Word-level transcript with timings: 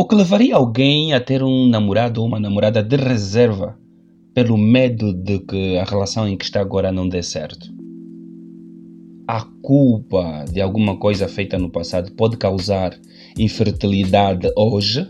O 0.00 0.06
que 0.06 0.14
levaria 0.14 0.56
alguém 0.56 1.12
a 1.12 1.20
ter 1.20 1.42
um 1.42 1.68
namorado 1.68 2.22
ou 2.22 2.26
uma 2.26 2.40
namorada 2.40 2.82
de 2.82 2.96
reserva 2.96 3.78
pelo 4.32 4.56
medo 4.56 5.12
de 5.12 5.40
que 5.40 5.76
a 5.76 5.84
relação 5.84 6.26
em 6.26 6.38
que 6.38 6.44
está 6.46 6.58
agora 6.58 6.90
não 6.90 7.06
dê 7.06 7.22
certo? 7.22 7.70
A 9.28 9.42
culpa 9.60 10.46
de 10.50 10.58
alguma 10.58 10.96
coisa 10.96 11.28
feita 11.28 11.58
no 11.58 11.68
passado 11.68 12.12
pode 12.12 12.38
causar 12.38 12.98
infertilidade 13.36 14.50
hoje? 14.56 15.06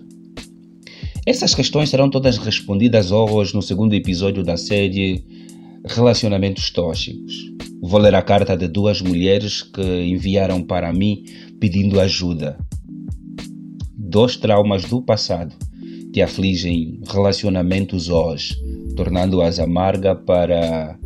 Essas 1.25 1.55
questões 1.55 1.89
serão 1.89 2.11
todas 2.11 2.37
respondidas 2.39 3.13
hoje 3.13 3.55
no 3.55 3.63
segundo 3.63 3.95
episódio 3.95 4.43
da 4.43 4.57
série 4.57 5.25
Relacionamentos 5.85 6.69
Tóxicos. 6.73 7.33
Vou 7.81 8.01
ler 8.01 8.17
a 8.17 8.23
carta 8.23 8.57
de 8.57 8.67
duas 8.67 9.01
mulheres 9.01 9.63
que 9.63 10.03
enviaram 10.03 10.65
para 10.65 10.93
mim 10.93 11.23
pedindo 11.61 12.01
ajuda. 12.01 12.59
Dois 14.11 14.35
traumas 14.35 14.87
do 14.87 15.01
passado 15.01 15.55
que 16.13 16.21
afligem 16.21 17.01
relacionamentos 17.09 18.09
hoje, 18.09 18.57
tornando-as 18.97 19.61
amarga 19.61 20.17
para 20.17 20.99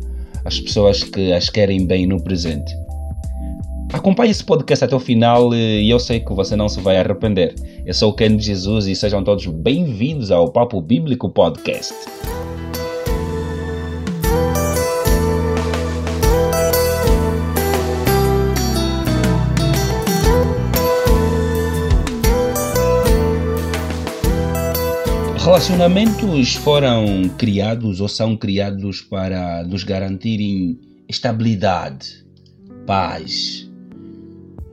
as 0.43 0.59
pessoas 0.59 1.03
que 1.03 1.31
as 1.31 1.47
querem 1.47 1.85
bem 1.85 2.07
no 2.07 2.19
presente. 2.19 2.75
Acompanhe 3.93 4.31
esse 4.31 4.43
podcast 4.43 4.85
até 4.85 4.95
o 4.95 4.99
final 4.99 5.53
e 5.53 5.87
eu 5.87 5.99
sei 5.99 6.19
que 6.19 6.33
você 6.33 6.55
não 6.55 6.67
se 6.67 6.79
vai 6.81 6.97
arrepender. 6.97 7.53
Eu 7.85 7.93
sou 7.93 8.09
o 8.09 8.15
Ken 8.15 8.39
Jesus 8.39 8.87
e 8.87 8.95
sejam 8.95 9.23
todos 9.23 9.45
bem-vindos 9.45 10.31
ao 10.31 10.51
Papo 10.51 10.81
Bíblico 10.81 11.29
Podcast. 11.29 11.93
Relacionamentos 25.55 26.55
foram 26.55 27.29
criados 27.37 28.01
ou 28.01 28.09
são 28.09 28.35
criados 28.35 28.99
para 28.99 29.63
nos 29.63 29.85
garantirem 29.85 30.77
estabilidade, 31.07 32.25
paz. 32.85 33.65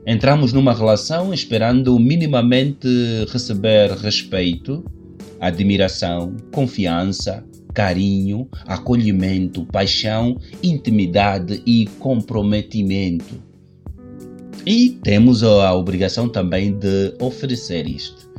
Entramos 0.05 0.51
numa 0.51 0.73
relação 0.73 1.33
esperando 1.33 1.97
minimamente 1.97 2.85
receber 3.31 3.91
respeito, 3.91 4.83
admiração, 5.39 6.35
confiança, 6.51 7.45
carinho, 7.73 8.49
acolhimento, 8.65 9.65
paixão, 9.67 10.37
intimidade 10.61 11.63
e 11.65 11.87
comprometimento. 11.97 13.41
E 14.65 14.99
temos 15.01 15.43
a 15.43 15.73
obrigação 15.73 16.27
também 16.27 16.73
de 16.73 17.13
oferecer 17.21 17.87
isto. 17.87 18.32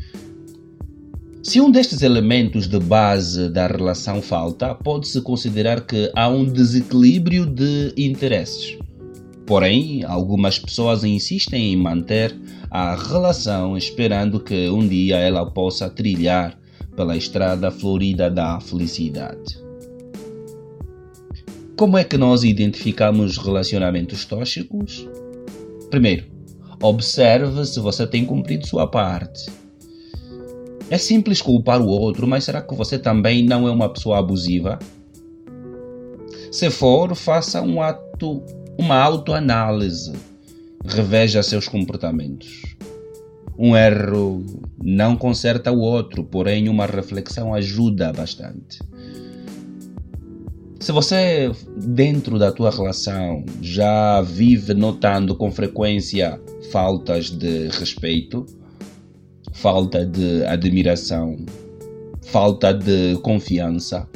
Se 1.45 1.61
um 1.61 1.70
destes 1.70 2.00
elementos 2.00 2.67
de 2.67 2.78
base 2.78 3.50
da 3.50 3.67
relação 3.67 4.23
falta, 4.23 4.75
pode-se 4.75 5.20
considerar 5.20 5.83
que 5.83 6.11
há 6.17 6.27
um 6.27 6.42
desequilíbrio 6.42 7.45
de 7.45 7.92
interesses. 7.98 8.78
Porém, 9.45 10.03
algumas 10.05 10.59
pessoas 10.59 11.05
insistem 11.05 11.75
em 11.75 11.77
manter 11.77 12.34
a 12.70 12.97
relação 12.97 13.77
esperando 13.77 14.41
que 14.41 14.70
um 14.70 14.89
dia 14.89 15.19
ela 15.19 15.45
possa 15.45 15.91
trilhar 15.91 16.59
pela 16.97 17.14
estrada 17.14 17.70
florida 17.70 18.31
da 18.31 18.58
felicidade. 18.58 19.62
Como 21.77 21.98
é 21.98 22.05
que 22.05 22.17
nós 22.17 22.42
identificamos 22.42 23.36
relacionamentos 23.36 24.25
tóxicos? 24.25 25.06
Primeiro, 25.91 26.25
observe 26.81 27.67
se 27.67 27.81
você 27.81 28.06
tem 28.06 28.25
cumprido 28.25 28.67
sua 28.67 28.86
parte 28.86 29.64
é 30.95 30.98
simples 30.98 31.42
culpar 31.42 31.83
o 31.83 31.89
outro, 31.89 32.25
mas 32.25 32.45
será 32.45 32.62
que 32.62 32.73
você 32.73 32.97
também 32.97 33.45
não 33.45 33.67
é 33.67 33.70
uma 33.73 33.89
pessoa 33.89 34.20
abusiva? 34.20 34.78
Se 36.53 36.70
for, 36.70 37.17
faça 37.17 37.61
um 37.61 37.83
ato, 37.83 38.41
uma 38.79 38.96
autoanálise. 39.01 40.13
Reveja 40.86 41.42
seus 41.42 41.67
comportamentos. 41.67 42.77
Um 43.58 43.77
erro 43.77 44.45
não 44.80 45.17
conserta 45.17 45.73
o 45.73 45.80
outro, 45.80 46.23
porém 46.23 46.69
uma 46.69 46.86
reflexão 46.86 47.52
ajuda 47.52 48.13
bastante. 48.13 48.79
Se 50.79 50.92
você, 50.92 51.51
dentro 51.77 52.39
da 52.39 52.52
tua 52.52 52.70
relação, 52.70 53.45
já 53.61 54.20
vive 54.20 54.74
notando 54.74 55.35
com 55.35 55.51
frequência 55.51 56.40
faltas 56.70 57.30
de 57.30 57.67
respeito, 57.69 58.46
falta 59.64 60.05
de 60.05 60.45
admiração, 60.45 61.39
falta 62.20 62.70
de 62.70 63.17
confiança, 63.23 64.07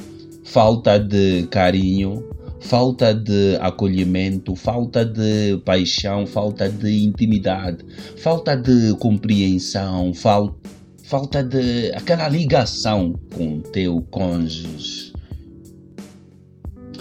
falta 0.44 0.98
de 0.98 1.46
carinho, 1.46 2.22
falta 2.60 3.14
de 3.14 3.56
acolhimento, 3.58 4.54
falta 4.54 5.06
de 5.06 5.56
paixão, 5.64 6.26
falta 6.26 6.68
de 6.68 7.02
intimidade, 7.02 7.78
falta 8.18 8.54
de 8.54 8.94
compreensão, 8.96 10.12
fal 10.12 10.54
falta 11.02 11.42
de 11.42 11.92
aquela 11.94 12.28
ligação 12.28 13.14
com 13.34 13.60
teu 13.60 14.02
cônjuge. 14.10 15.14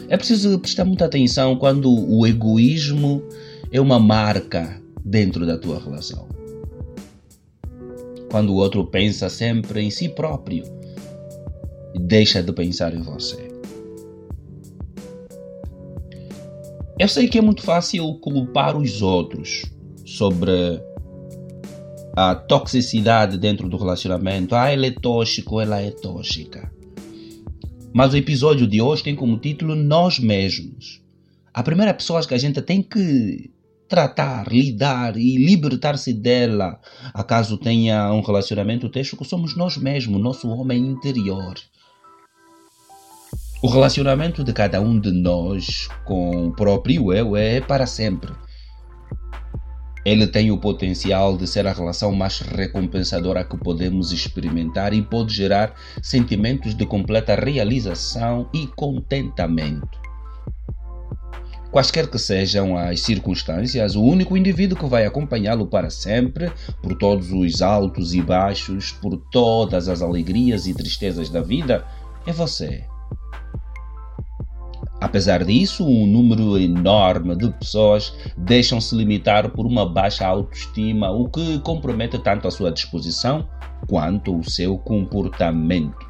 É 0.07 0.15
preciso 0.15 0.57
prestar 0.57 0.85
muita 0.85 1.03
atenção 1.03 1.57
quando 1.57 1.91
o 1.91 2.25
egoísmo 2.25 3.21
é 3.73 3.81
uma 3.81 3.99
marca 3.99 4.81
dentro 5.03 5.45
da 5.45 5.57
tua 5.57 5.81
relação 5.83 6.36
quando 8.29 8.51
o 8.51 8.55
outro 8.55 8.85
pensa 8.85 9.29
sempre 9.29 9.81
em 9.81 9.89
si 9.89 10.09
próprio 10.09 10.63
e 11.93 11.99
deixa 11.99 12.41
de 12.43 12.51
pensar 12.51 12.93
em 12.93 13.01
você. 13.01 13.47
Eu 16.99 17.07
sei 17.07 17.27
que 17.27 17.37
é 17.37 17.41
muito 17.41 17.61
fácil 17.61 18.15
culpar 18.15 18.75
os 18.75 19.01
outros 19.01 19.65
sobre 20.03 20.81
a 22.15 22.33
toxicidade 22.33 23.37
dentro 23.37 23.69
do 23.69 23.77
relacionamento. 23.77 24.55
Ah, 24.55 24.73
ele 24.73 24.87
é 24.87 24.91
tóxico, 24.91 25.61
ela 25.61 25.79
é 25.79 25.91
tóxica. 25.91 26.71
Mas 27.93 28.13
o 28.13 28.17
episódio 28.17 28.65
de 28.65 28.81
hoje 28.81 29.03
tem 29.03 29.15
como 29.15 29.37
título 29.37 29.75
Nós 29.75 30.17
Mesmos. 30.17 31.01
A 31.53 31.61
primeira 31.61 31.93
pessoa 31.93 32.25
que 32.25 32.33
a 32.33 32.37
gente 32.37 32.61
tem 32.61 32.81
que 32.81 33.51
tratar, 33.87 34.47
lidar 34.51 35.17
e 35.17 35.37
libertar-se 35.37 36.13
dela, 36.13 36.79
acaso 37.13 37.57
tenha 37.57 38.11
um 38.11 38.21
relacionamento 38.21 38.89
tóxico, 38.89 39.25
somos 39.25 39.55
nós 39.55 39.77
mesmos, 39.77 40.21
nosso 40.21 40.49
homem 40.49 40.85
interior. 40.85 41.55
O 43.61 43.67
relacionamento 43.67 44.43
de 44.43 44.53
cada 44.53 44.79
um 44.79 44.99
de 44.99 45.11
nós 45.11 45.87
com 46.05 46.47
o 46.47 46.51
próprio 46.51 47.11
eu 47.11 47.35
é 47.35 47.59
para 47.59 47.87
sempre. 47.87 48.31
Ele 50.05 50.27
tem 50.27 50.51
o 50.51 50.57
potencial 50.57 51.35
de 51.35 51.47
ser 51.47 51.67
a 51.67 51.73
relação 51.73 52.13
mais 52.13 52.39
recompensadora 52.39 53.43
que 53.43 53.57
podemos 53.57 54.11
experimentar 54.11 54.93
e 54.93 55.01
pode 55.01 55.33
gerar 55.33 55.73
sentimentos 56.01 56.75
de 56.75 56.85
completa 56.85 57.35
realização 57.35 58.47
e 58.53 58.67
contentamento. 58.67 60.06
Quaisquer 61.77 62.07
que 62.07 62.17
sejam 62.17 62.75
as 62.75 63.01
circunstâncias, 63.01 63.95
o 63.95 64.01
único 64.01 64.35
indivíduo 64.35 64.75
que 64.75 64.87
vai 64.87 65.05
acompanhá-lo 65.05 65.67
para 65.67 65.91
sempre, 65.91 66.51
por 66.81 66.97
todos 66.97 67.31
os 67.31 67.61
altos 67.61 68.15
e 68.15 68.19
baixos, 68.19 68.93
por 68.93 69.15
todas 69.29 69.87
as 69.87 70.01
alegrias 70.01 70.65
e 70.65 70.73
tristezas 70.73 71.29
da 71.29 71.39
vida, 71.39 71.85
é 72.25 72.33
você. 72.33 72.83
Apesar 74.99 75.45
disso, 75.45 75.85
um 75.85 76.07
número 76.07 76.57
enorme 76.57 77.35
de 77.35 77.47
pessoas 77.51 78.11
deixam-se 78.35 78.95
limitar 78.95 79.51
por 79.51 79.67
uma 79.67 79.87
baixa 79.87 80.25
autoestima, 80.25 81.11
o 81.11 81.29
que 81.29 81.59
compromete 81.59 82.17
tanto 82.17 82.47
a 82.47 82.51
sua 82.51 82.71
disposição 82.71 83.47
quanto 83.87 84.35
o 84.35 84.43
seu 84.43 84.79
comportamento. 84.79 86.06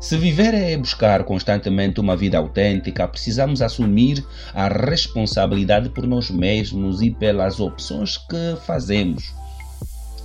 Se 0.00 0.16
viver 0.16 0.54
é 0.54 0.78
buscar 0.78 1.24
constantemente 1.24 2.00
uma 2.00 2.16
vida 2.16 2.38
autêntica, 2.38 3.06
precisamos 3.06 3.60
assumir 3.60 4.24
a 4.54 4.66
responsabilidade 4.66 5.90
por 5.90 6.06
nós 6.06 6.30
mesmos 6.30 7.02
e 7.02 7.10
pelas 7.10 7.60
opções 7.60 8.16
que 8.16 8.56
fazemos. 8.64 9.34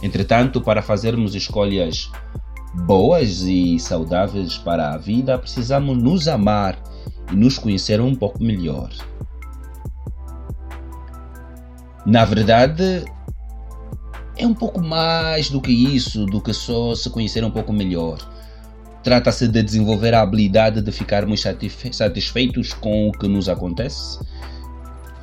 Entretanto, 0.01 0.61
para 0.61 0.81
fazermos 0.81 1.35
escolhas 1.35 2.09
boas 2.73 3.41
e 3.41 3.77
saudáveis 3.77 4.57
para 4.57 4.93
a 4.93 4.97
vida, 4.97 5.37
precisamos 5.37 6.01
nos 6.01 6.29
amar 6.29 6.81
e 7.29 7.35
nos 7.35 7.57
conhecer 7.57 7.99
um 7.99 8.15
pouco 8.15 8.41
melhor. 8.41 8.89
Na 12.05 12.23
verdade, 12.23 13.03
é 14.37 14.47
um 14.47 14.53
pouco 14.53 14.81
mais 14.81 15.49
do 15.49 15.59
que 15.59 15.71
isso, 15.71 16.25
do 16.25 16.39
que 16.39 16.53
só 16.53 16.95
se 16.95 17.09
conhecer 17.09 17.43
um 17.43 17.51
pouco 17.51 17.73
melhor. 17.73 18.34
Trata-se 19.05 19.47
de 19.47 19.61
desenvolver 19.61 20.15
a 20.15 20.21
habilidade 20.21 20.81
de 20.81 20.91
ficarmos 20.91 21.43
satisfeitos 21.91 22.73
com 22.73 23.07
o 23.07 23.11
que 23.11 23.27
nos 23.27 23.47
acontece, 23.47 24.19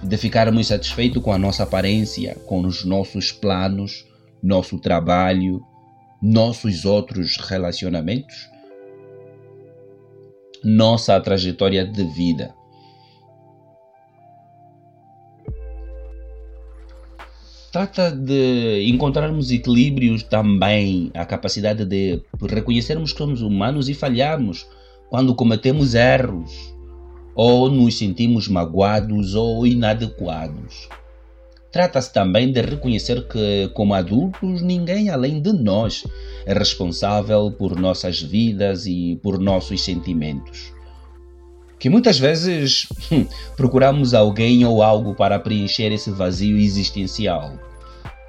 de 0.01 0.17
ficarmos 0.17 0.69
satisfeitos 0.69 1.21
com 1.21 1.33
a 1.33 1.37
nossa 1.37 1.65
aparência, 1.65 2.37
com 2.47 2.61
os 2.61 2.85
nossos 2.85 3.33
planos, 3.33 4.07
nosso 4.41 4.79
trabalho, 4.79 5.61
nossos 6.23 6.85
outros 6.85 7.37
relacionamentos, 7.39 8.49
nossa 10.63 11.21
trajetória 11.21 11.85
de 11.85 12.05
vida. 12.05 12.55
Trata 17.73 18.11
de 18.11 18.87
encontrarmos 18.87 19.51
equilíbrios 19.51 20.23
também, 20.23 21.11
a 21.15 21.25
capacidade 21.25 21.87
de 21.87 22.21
reconhecermos 22.43 23.13
que 23.13 23.19
somos 23.19 23.41
humanos 23.41 23.89
e 23.89 23.95
falharmos 23.95 24.67
quando 25.09 25.35
cometemos 25.35 25.95
erros 25.95 26.53
ou 27.35 27.71
nos 27.71 27.97
sentimos 27.97 28.47
magoados 28.47 29.35
ou 29.35 29.67
inadequados. 29.67 30.87
Trata-se 31.71 32.13
também 32.13 32.53
de 32.53 32.61
reconhecer 32.61 33.27
que, 33.27 33.71
como 33.73 33.95
adultos, 33.95 34.61
ninguém 34.61 35.09
além 35.09 35.41
de 35.41 35.55
nós 35.55 36.07
é 36.45 36.53
responsável 36.53 37.51
por 37.51 37.81
nossas 37.81 38.21
vidas 38.21 38.85
e 38.85 39.19
por 39.23 39.39
nossos 39.39 39.81
sentimentos. 39.83 40.75
Que 41.83 41.91
muitas 41.91 42.17
vezes 42.17 42.87
hum, 43.11 43.27
procuramos 43.57 44.15
alguém 44.15 44.65
ou 44.65 44.85
algo 44.85 45.17
para 45.17 45.37
preencher 45.37 45.91
esse 45.91 46.13
vazio 46.13 46.57
existencial. 46.57 47.55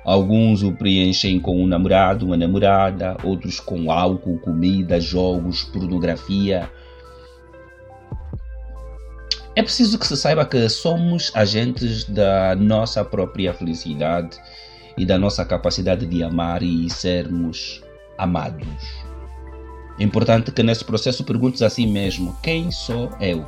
Alguns 0.04 0.64
o 0.64 0.72
preenchem 0.72 1.40
com 1.40 1.62
um 1.62 1.68
namorado, 1.68 2.26
uma 2.26 2.36
namorada, 2.36 3.16
outros 3.24 3.60
com 3.60 3.92
álcool, 3.92 4.40
comida, 4.40 5.00
jogos, 5.00 5.66
pornografia, 5.66 6.68
é 9.56 9.62
preciso 9.62 10.00
que 10.00 10.08
se 10.08 10.18
saiba 10.18 10.48
que 10.48 10.68
somos 10.68 11.32
agentes 11.36 12.06
da 12.06 12.56
nossa 12.56 13.06
própria 13.06 13.54
felicidade 13.54 14.36
e 14.98 15.06
da 15.06 15.20
nossa 15.20 15.46
capacidade 15.46 16.08
de 16.08 16.24
amar 16.24 16.64
e 16.64 16.90
sermos 16.90 17.84
amados. 18.18 19.03
É 20.00 20.04
importante 20.04 20.52
que 20.52 20.64
nesse 20.64 20.84
processo 20.84 21.24
perguntes 21.24 21.62
a 21.62 21.70
si 21.70 21.86
mesmo: 21.86 22.36
quem 22.42 22.72
sou 22.72 23.12
eu? 23.20 23.48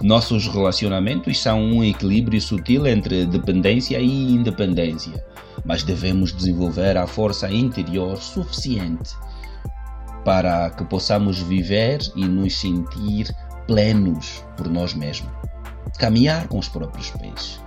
Nossos 0.00 0.48
relacionamentos 0.48 1.40
são 1.40 1.60
um 1.62 1.84
equilíbrio 1.84 2.40
sutil 2.40 2.86
entre 2.86 3.24
dependência 3.24 4.00
e 4.00 4.32
independência, 4.32 5.24
mas 5.64 5.84
devemos 5.84 6.32
desenvolver 6.32 6.96
a 6.96 7.06
força 7.06 7.50
interior 7.50 8.16
suficiente 8.16 9.14
para 10.24 10.70
que 10.70 10.84
possamos 10.84 11.40
viver 11.40 12.00
e 12.16 12.24
nos 12.24 12.56
sentir 12.60 13.34
plenos 13.66 14.44
por 14.56 14.68
nós 14.68 14.94
mesmos, 14.94 15.30
caminhar 15.98 16.48
com 16.48 16.58
os 16.58 16.68
próprios 16.68 17.10
pés. 17.10 17.60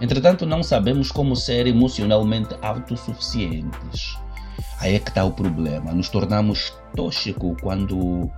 Entretanto, 0.00 0.44
não 0.44 0.62
sabemos 0.62 1.10
como 1.10 1.36
ser 1.36 1.66
emocionalmente 1.66 2.54
autossuficientes. 2.60 4.18
Aí 4.80 4.94
é 4.94 4.98
que 4.98 5.08
está 5.08 5.24
o 5.24 5.32
problema. 5.32 5.92
Nos 5.92 6.08
tornamos 6.08 6.72
tóxicos 6.94 7.56
quando 7.60 8.30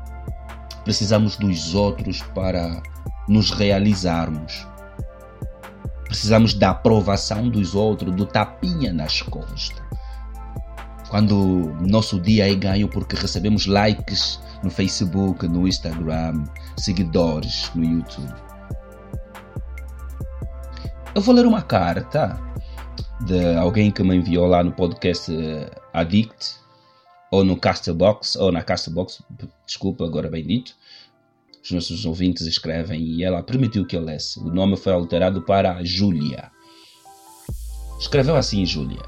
precisamos 0.85 1.37
dos 1.37 1.75
outros 1.75 2.23
para 2.35 2.83
nos 3.29 3.51
realizarmos. 3.51 4.67
Precisamos 6.05 6.55
da 6.55 6.71
aprovação 6.71 7.49
dos 7.49 7.75
outros, 7.75 8.15
do 8.15 8.25
tapinha 8.25 8.93
nas 8.93 9.23
costas 9.23 9.87
quando 11.09 11.75
nosso 11.81 12.21
dia 12.21 12.51
é 12.51 12.55
ganho 12.55 12.89
porque 12.89 13.17
recebemos 13.17 13.67
likes 13.67 14.41
no 14.63 14.71
Facebook, 14.71 15.47
no 15.47 15.67
Instagram, 15.67 16.45
seguidores 16.77 17.71
no 17.75 17.85
YouTube. 17.85 18.35
Eu 21.15 21.23
vou 21.23 21.35
ler 21.35 21.47
uma 21.47 21.63
carta 21.63 22.39
de 23.21 23.55
alguém 23.57 23.91
que 23.91 24.03
me 24.03 24.17
enviou 24.17 24.47
lá 24.47 24.63
no 24.63 24.73
podcast 24.73 25.33
eh, 25.33 25.71
Addict, 25.93 26.57
ou 27.31 27.45
no 27.45 27.57
Castbox, 27.57 28.37
ou 28.37 28.53
na 28.53 28.63
Castbox, 28.63 29.23
desculpa, 29.67 30.05
agora 30.05 30.29
bem 30.29 30.47
dito. 30.47 30.75
Os 31.63 31.71
nossos 31.73 32.05
ouvintes 32.05 32.47
escrevem 32.47 33.03
e 33.03 33.25
ela 33.25 33.43
permitiu 33.43 33.87
que 33.87 33.97
eu 33.97 34.01
lesse. 34.01 34.39
O 34.39 34.45
nome 34.45 34.77
foi 34.77 34.93
alterado 34.93 35.43
para 35.43 35.83
Júlia. 35.83 36.51
Escreveu 37.99 38.37
assim, 38.37 38.65
Júlia. 38.65 39.03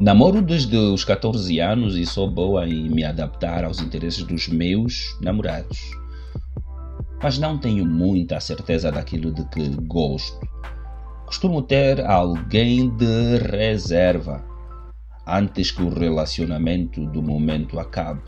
Namoro 0.00 0.40
desde 0.40 0.76
os 0.76 1.04
14 1.04 1.60
anos 1.60 1.96
e 1.96 2.06
sou 2.06 2.30
boa 2.30 2.66
em 2.66 2.88
me 2.88 3.04
adaptar 3.04 3.64
aos 3.64 3.80
interesses 3.80 4.22
dos 4.24 4.48
meus 4.48 5.16
namorados. 5.20 5.78
Mas 7.22 7.38
não 7.38 7.58
tenho 7.58 7.84
muita 7.84 8.40
certeza 8.40 8.90
daquilo 8.90 9.32
de 9.32 9.44
que 9.48 9.68
gosto. 9.86 10.53
Costumo 11.26 11.62
ter 11.62 12.04
alguém 12.04 12.88
de 12.90 13.38
reserva 13.38 14.44
antes 15.26 15.70
que 15.70 15.82
o 15.82 15.88
relacionamento 15.88 17.04
do 17.06 17.22
momento 17.22 17.80
acabe. 17.80 18.22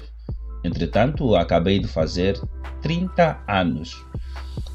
Entretanto, 0.65 1.37
acabei 1.37 1.79
de 1.79 1.87
fazer 1.87 2.41
30 2.81 3.43
anos 3.47 3.95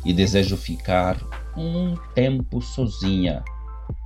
e 0.05 0.13
desejo 0.13 0.55
ficar 0.55 1.17
um 1.57 1.95
tempo 2.13 2.61
sozinha 2.61 3.43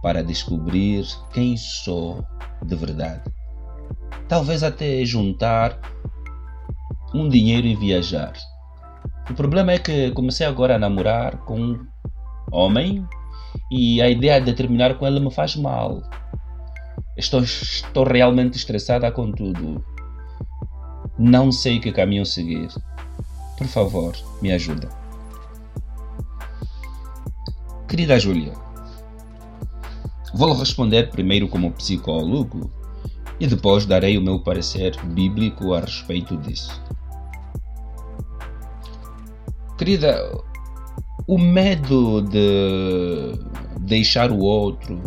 para 0.02 0.24
descobrir 0.24 1.06
quem 1.34 1.58
sou 1.58 2.26
de 2.64 2.76
verdade. 2.76 3.24
Talvez 4.28 4.64
até 4.64 5.04
juntar 5.06 5.80
um 7.14 7.30
dinheiro 7.30 7.68
e 7.68 7.76
viajar. 7.76 8.34
O 9.30 9.34
problema 9.34 9.74
é 9.74 9.80
que 9.80 10.12
comecei 10.12 10.46
agora 10.46 10.76
a 10.76 10.80
namorar 10.80 11.38
com 11.46 11.60
um 11.60 11.88
homem 12.52 13.06
e 13.72 14.02
a 14.02 14.10
ideia 14.10 14.40
de 14.42 14.54
terminar 14.54 14.98
com 14.98 15.06
ele 15.08 15.20
me 15.20 15.32
faz 15.32 15.56
mal. 15.56 16.02
Estou, 17.18 17.42
estou 17.42 18.04
realmente 18.04 18.58
estressada 18.58 19.12
com 19.12 19.32
tudo. 19.32 19.84
Não 21.18 21.52
sei 21.52 21.80
que 21.80 21.92
caminho 21.92 22.26
seguir. 22.26 22.70
Por 23.58 23.68
favor, 23.68 24.16
me 24.42 24.52
ajuda. 24.52 24.90
Querida 27.88 28.20
Júlia, 28.20 28.54
Vou 30.36 30.52
responder 30.52 31.12
primeiro 31.12 31.48
como 31.48 31.72
psicólogo 31.72 32.70
e 33.40 33.48
depois 33.48 33.86
darei 33.86 34.18
o 34.18 34.22
meu 34.22 34.38
parecer 34.38 34.94
bíblico 35.06 35.74
a 35.74 35.80
respeito 35.80 36.36
disso. 36.36 36.84
Querida, 39.78 40.20
o 41.26 41.38
medo 41.38 42.22
de 42.22 43.32
deixar 43.86 44.32
o 44.32 44.40
outro, 44.40 45.02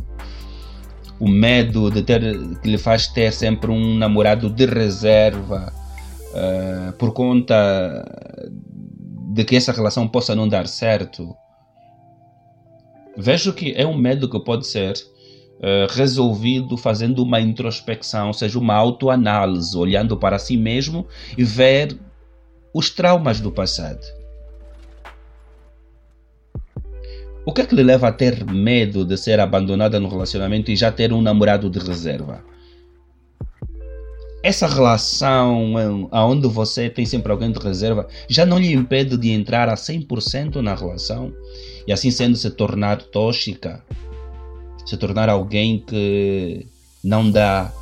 o 1.18 1.28
medo 1.28 1.90
de 1.90 2.02
ter 2.02 2.20
que 2.60 2.70
lhe 2.70 2.78
faz 2.78 3.08
ter 3.08 3.32
sempre 3.32 3.70
um 3.70 3.96
namorado 3.96 4.48
de 4.48 4.66
reserva 4.66 5.72
uh, 6.30 6.92
por 6.92 7.12
conta 7.12 8.04
de 9.32 9.44
que 9.44 9.56
essa 9.56 9.72
relação 9.72 10.06
possa 10.08 10.34
não 10.34 10.48
dar 10.48 10.66
certo. 10.66 11.34
Vejo 13.16 13.52
que 13.52 13.74
é 13.76 13.86
um 13.86 13.96
medo 13.96 14.30
que 14.30 14.38
pode 14.38 14.66
ser 14.66 14.94
eh, 15.60 15.88
resolvido 15.90 16.76
fazendo 16.76 17.20
uma 17.20 17.40
introspecção, 17.40 18.28
ou 18.28 18.32
seja, 18.32 18.56
uma 18.60 18.74
autoanálise, 18.74 19.76
olhando 19.76 20.16
para 20.16 20.38
si 20.38 20.56
mesmo 20.56 21.04
e 21.36 21.42
ver 21.42 21.98
os 22.72 22.90
traumas 22.90 23.40
do 23.40 23.50
passado. 23.50 24.00
O 27.48 27.50
que 27.50 27.62
é 27.62 27.66
que 27.66 27.74
lhe 27.74 27.82
leva 27.82 28.08
a 28.08 28.12
ter 28.12 28.44
medo 28.44 29.06
de 29.06 29.16
ser 29.16 29.40
abandonada 29.40 29.98
no 29.98 30.10
relacionamento 30.10 30.70
e 30.70 30.76
já 30.76 30.92
ter 30.92 31.14
um 31.14 31.22
namorado 31.22 31.70
de 31.70 31.78
reserva? 31.78 32.44
Essa 34.42 34.66
relação 34.66 35.72
onde 36.12 36.46
você 36.46 36.90
tem 36.90 37.06
sempre 37.06 37.32
alguém 37.32 37.50
de 37.50 37.58
reserva 37.58 38.06
já 38.28 38.44
não 38.44 38.58
lhe 38.58 38.74
impede 38.74 39.16
de 39.16 39.30
entrar 39.30 39.70
a 39.70 39.76
100% 39.76 40.56
na 40.56 40.74
relação 40.74 41.32
e 41.86 41.92
assim 41.92 42.10
sendo 42.10 42.36
se 42.36 42.50
tornar 42.50 43.00
tóxica 43.00 43.82
se 44.84 44.98
tornar 44.98 45.30
alguém 45.30 45.78
que 45.78 46.66
não 47.02 47.30
dá 47.30 47.72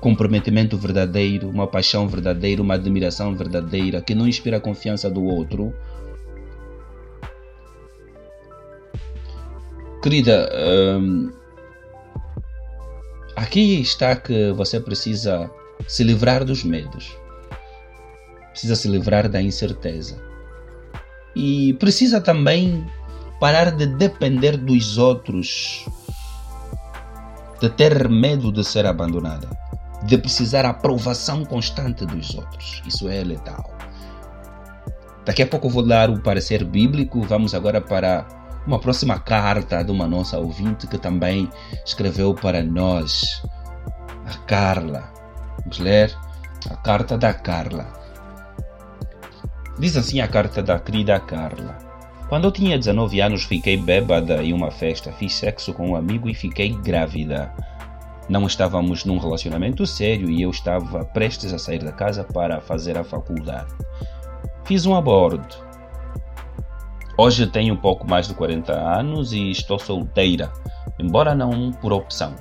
comprometimento 0.00 0.78
verdadeiro, 0.78 1.50
uma 1.50 1.66
paixão 1.66 2.08
verdadeira, 2.08 2.62
uma 2.62 2.76
admiração 2.76 3.34
verdadeira, 3.34 4.00
que 4.00 4.14
não 4.14 4.26
inspira 4.26 4.56
a 4.56 4.60
confiança 4.60 5.10
do 5.10 5.22
outro. 5.22 5.70
Querida, 10.02 10.50
hum, 10.98 11.30
aqui 13.36 13.82
está 13.82 14.16
que 14.16 14.50
você 14.52 14.80
precisa 14.80 15.50
se 15.86 16.02
livrar 16.02 16.42
dos 16.42 16.64
medos, 16.64 17.14
precisa 18.50 18.74
se 18.76 18.88
livrar 18.88 19.28
da 19.28 19.42
incerteza 19.42 20.18
e 21.36 21.74
precisa 21.74 22.18
também 22.18 22.86
parar 23.38 23.72
de 23.72 23.86
depender 23.86 24.56
dos 24.56 24.96
outros 24.96 25.84
de 27.60 27.68
ter 27.68 28.08
medo 28.08 28.50
de 28.50 28.64
ser 28.64 28.86
abandonada, 28.86 29.50
de 30.04 30.16
precisar 30.16 30.64
aprovação 30.64 31.44
constante 31.44 32.06
dos 32.06 32.34
outros. 32.34 32.82
Isso 32.86 33.06
é 33.06 33.22
letal. 33.22 33.76
Daqui 35.26 35.42
a 35.42 35.46
pouco 35.46 35.68
vou 35.68 35.86
dar 35.86 36.08
o 36.08 36.22
parecer 36.22 36.64
bíblico. 36.64 37.20
Vamos 37.20 37.54
agora 37.54 37.82
para 37.82 38.39
uma 38.66 38.78
próxima 38.78 39.18
carta 39.18 39.82
de 39.82 39.90
uma 39.90 40.06
nossa 40.06 40.38
ouvinte 40.38 40.86
que 40.86 40.98
também 40.98 41.48
escreveu 41.84 42.34
para 42.34 42.62
nós, 42.62 43.42
a 44.26 44.36
Carla. 44.46 45.12
Vamos 45.60 45.78
ler 45.78 46.16
a 46.70 46.76
carta 46.76 47.16
da 47.16 47.32
Carla. 47.32 47.86
Diz 49.78 49.96
assim 49.96 50.20
a 50.20 50.28
carta 50.28 50.62
da 50.62 50.78
querida 50.78 51.18
Carla. 51.18 51.78
Quando 52.28 52.44
eu 52.44 52.52
tinha 52.52 52.78
19 52.78 53.20
anos, 53.20 53.44
fiquei 53.44 53.76
bêbada 53.76 54.42
em 54.42 54.52
uma 54.52 54.70
festa, 54.70 55.10
fiz 55.10 55.34
sexo 55.34 55.72
com 55.72 55.90
um 55.90 55.96
amigo 55.96 56.28
e 56.28 56.34
fiquei 56.34 56.70
grávida. 56.76 57.52
Não 58.28 58.46
estávamos 58.46 59.04
num 59.04 59.18
relacionamento 59.18 59.84
sério 59.84 60.30
e 60.30 60.42
eu 60.42 60.50
estava 60.50 61.04
prestes 61.04 61.52
a 61.52 61.58
sair 61.58 61.82
da 61.82 61.90
casa 61.90 62.22
para 62.22 62.60
fazer 62.60 62.96
a 62.96 63.02
faculdade. 63.02 63.74
Fiz 64.64 64.86
um 64.86 64.94
aborto. 64.94 65.69
Hoje 67.22 67.46
tenho 67.46 67.76
pouco 67.76 68.08
mais 68.08 68.28
de 68.28 68.32
40 68.32 68.72
anos 68.72 69.34
e 69.34 69.50
estou 69.50 69.78
solteira, 69.78 70.50
embora 70.98 71.34
não 71.34 71.70
por 71.70 71.92
opção. 71.92 72.34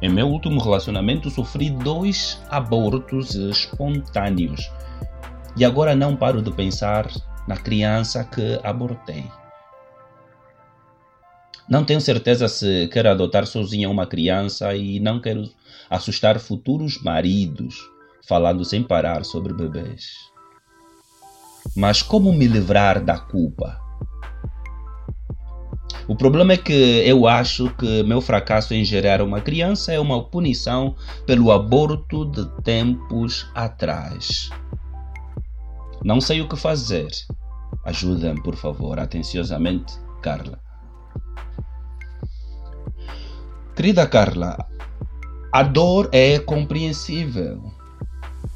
Em 0.00 0.08
meu 0.08 0.28
último 0.28 0.62
relacionamento 0.62 1.28
sofri 1.28 1.70
dois 1.70 2.40
abortos 2.48 3.34
espontâneos 3.34 4.70
e 5.56 5.64
agora 5.64 5.96
não 5.96 6.14
paro 6.14 6.40
de 6.40 6.52
pensar 6.52 7.10
na 7.48 7.56
criança 7.56 8.22
que 8.22 8.60
abortei. 8.62 9.28
Não 11.68 11.82
tenho 11.82 12.00
certeza 12.00 12.46
se 12.46 12.86
quero 12.92 13.10
adotar 13.10 13.44
sozinha 13.44 13.90
uma 13.90 14.06
criança 14.06 14.72
e 14.76 15.00
não 15.00 15.20
quero 15.20 15.50
assustar 15.90 16.38
futuros 16.38 17.02
maridos 17.02 17.74
falando 18.24 18.64
sem 18.64 18.84
parar 18.84 19.24
sobre 19.24 19.52
bebês. 19.52 20.12
Mas 21.74 22.02
como 22.02 22.32
me 22.32 22.46
livrar 22.46 23.04
da 23.04 23.18
culpa? 23.18 23.84
O 26.08 26.14
problema 26.14 26.52
é 26.52 26.56
que 26.56 26.72
eu 26.72 27.26
acho 27.26 27.68
que 27.70 28.02
meu 28.04 28.20
fracasso 28.20 28.72
em 28.72 28.84
gerar 28.84 29.20
uma 29.20 29.40
criança 29.40 29.92
é 29.92 29.98
uma 29.98 30.22
punição 30.22 30.94
pelo 31.26 31.50
aborto 31.50 32.24
de 32.24 32.44
tempos 32.62 33.50
atrás. 33.54 34.48
Não 36.04 36.20
sei 36.20 36.40
o 36.40 36.48
que 36.48 36.56
fazer. 36.56 37.08
Ajuda-me, 37.84 38.40
por 38.40 38.54
favor, 38.54 39.00
atenciosamente, 39.00 39.94
Carla. 40.22 40.60
Querida 43.74 44.06
Carla, 44.06 44.56
a 45.52 45.62
dor 45.64 46.08
é 46.12 46.38
compreensível, 46.38 47.72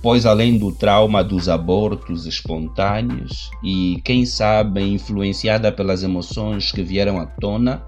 pois 0.02 0.24
além 0.24 0.58
do 0.58 0.72
trauma 0.72 1.22
dos 1.22 1.48
abortos 1.48 2.26
espontâneos 2.26 3.50
e, 3.62 4.00
quem 4.04 4.24
sabe, 4.24 4.82
influenciada 4.82 5.70
pelas 5.70 6.02
emoções 6.02 6.72
que 6.72 6.82
vieram 6.82 7.20
à 7.20 7.26
tona 7.26 7.84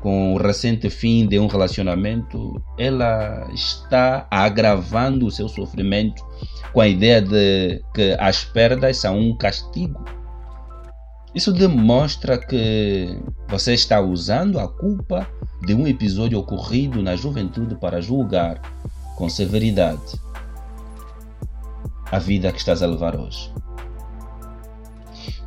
com 0.00 0.34
o 0.34 0.36
recente 0.36 0.90
fim 0.90 1.26
de 1.26 1.38
um 1.38 1.46
relacionamento, 1.46 2.62
ela 2.76 3.48
está 3.54 4.26
agravando 4.30 5.26
o 5.26 5.30
seu 5.30 5.48
sofrimento 5.48 6.22
com 6.72 6.80
a 6.80 6.88
ideia 6.88 7.22
de 7.22 7.82
que 7.94 8.14
as 8.18 8.44
perdas 8.44 8.98
são 8.98 9.18
um 9.18 9.36
castigo. 9.36 10.04
Isso 11.34 11.52
demonstra 11.52 12.36
que 12.36 13.18
você 13.48 13.74
está 13.74 14.00
usando 14.00 14.58
a 14.58 14.68
culpa 14.68 15.26
de 15.64 15.74
um 15.74 15.86
episódio 15.86 16.38
ocorrido 16.38 17.02
na 17.02 17.16
juventude 17.16 17.74
para 17.76 18.00
julgar 18.00 18.60
com 19.16 19.28
severidade 19.28 20.20
a 22.14 22.18
vida 22.20 22.52
que 22.52 22.58
estás 22.58 22.80
a 22.80 22.86
levar 22.86 23.16
hoje. 23.16 23.52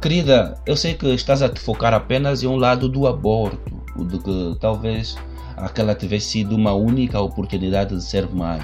Querida, 0.01 0.61
eu 0.65 0.75
sei 0.75 0.95
que 0.95 1.07
estás 1.13 1.41
a 1.41 1.47
te 1.47 1.61
focar 1.61 1.93
apenas 1.93 2.43
em 2.43 2.47
um 2.47 2.57
lado 2.57 2.89
do 2.89 3.07
aborto, 3.07 3.81
o 3.95 4.03
de 4.03 4.19
que 4.19 4.57
talvez 4.59 5.15
aquela 5.55 5.95
tivesse 5.95 6.27
sido 6.27 6.57
uma 6.57 6.73
única 6.73 7.21
oportunidade 7.21 7.95
de 7.95 8.03
ser 8.03 8.29
mãe, 8.29 8.59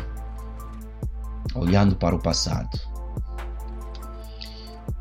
olhando 1.56 1.96
para 1.96 2.14
o 2.14 2.22
passado. 2.22 2.78